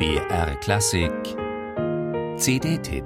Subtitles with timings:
[0.00, 1.12] BR Klassik.
[2.38, 3.04] CD-Tipp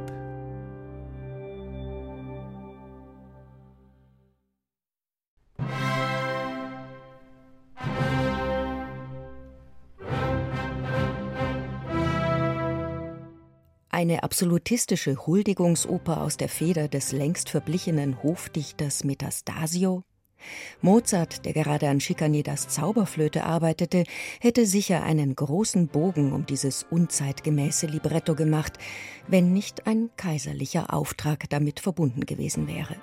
[13.91, 20.05] Eine absolutistische Huldigungsoper aus der Feder des längst verblichenen Hofdichters Metastasio
[20.81, 24.05] Mozart, der gerade an Schikaneders Zauberflöte arbeitete,
[24.41, 28.79] hätte sicher einen großen Bogen um dieses unzeitgemäße Libretto gemacht,
[29.27, 32.97] wenn nicht ein kaiserlicher Auftrag damit verbunden gewesen wäre.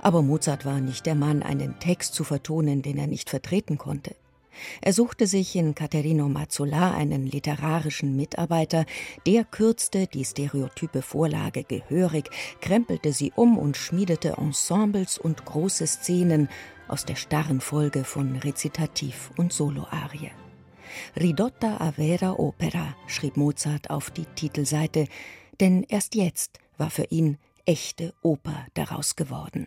[0.00, 4.14] Aber Mozart war nicht der Mann, einen Text zu vertonen, den er nicht vertreten konnte.
[4.80, 8.84] Er suchte sich in Caterino Mazzola einen literarischen Mitarbeiter,
[9.26, 16.48] der kürzte die stereotype Vorlage gehörig, krempelte sie um und schmiedete Ensembles und große Szenen
[16.88, 20.30] aus der starren Folge von Rezitativ und Soloarie.
[21.16, 25.06] Ridotta a vera opera, schrieb Mozart auf die Titelseite,
[25.60, 29.66] denn erst jetzt war für ihn echte Oper daraus geworden.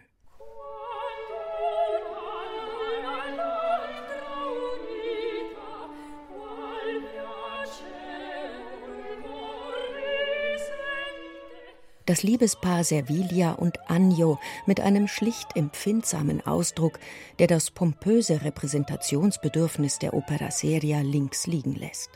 [12.05, 16.99] Das Liebespaar Servilia und Agno mit einem schlicht empfindsamen Ausdruck,
[17.39, 22.09] der das pompöse Repräsentationsbedürfnis der Opera Seria links liegen lässt.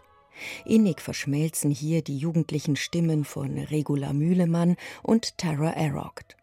[0.66, 6.38] Innig verschmelzen hier die jugendlichen Stimmen von Regula Mühlemann und Tara Arogt.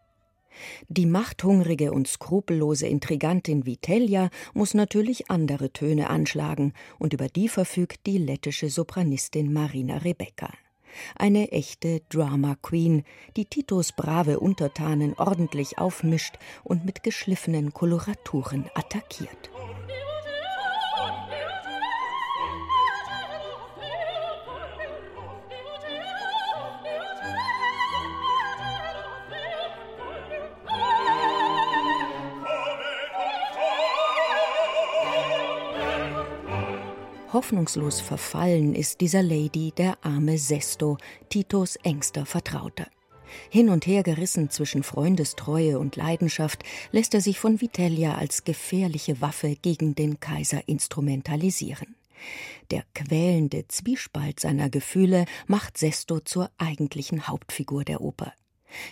[0.89, 8.05] Die machthungrige und skrupellose Intrigantin Vitellia muss natürlich andere Töne anschlagen, und über die verfügt
[8.07, 10.49] die lettische Sopranistin Marina Rebecca.
[11.15, 13.03] Eine echte Drama Queen,
[13.35, 19.49] die Titos brave Untertanen ordentlich aufmischt und mit geschliffenen Koloraturen attackiert.
[37.33, 42.87] Hoffnungslos verfallen ist dieser Lady der arme Sesto, Titos engster Vertrauter.
[43.49, 49.19] Hin und her gerissen zwischen Freundestreue und Leidenschaft, lässt er sich von Vitellia als gefährliche
[49.19, 51.97] Waffe gegen den Kaiser instrumentalisieren.
[52.71, 58.31] Der quälende Zwiespalt seiner Gefühle macht Sesto zur eigentlichen Hauptfigur der Oper.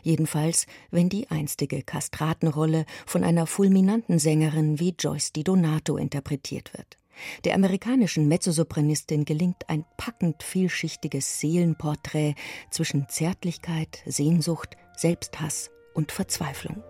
[0.03, 6.97] Jedenfalls, wenn die einstige Kastratenrolle von einer fulminanten Sängerin wie Joyce Di Donato interpretiert wird.
[7.43, 12.35] Der amerikanischen Mezzosopranistin gelingt ein packend vielschichtiges Seelenporträt
[12.71, 16.83] zwischen Zärtlichkeit, Sehnsucht, Selbsthass und Verzweiflung.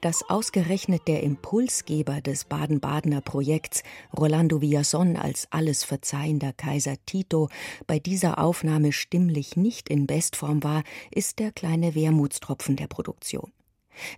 [0.00, 3.82] Dass ausgerechnet der Impulsgeber des Baden-Badener Projekts,
[4.16, 7.48] Rolando Villason als alles verzeihender Kaiser Tito,
[7.86, 13.52] bei dieser Aufnahme stimmlich nicht in Bestform war, ist der kleine Wermutstropfen der Produktion.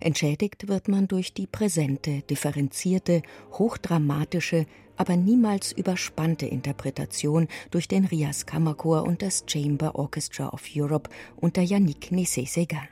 [0.01, 3.21] Entschädigt wird man durch die präsente, differenzierte,
[3.53, 4.65] hochdramatische,
[4.97, 11.61] aber niemals überspannte Interpretation durch den Rias Kammerchor und das Chamber Orchestra of Europe unter
[11.61, 12.89] Yannick Nissé-Séguin.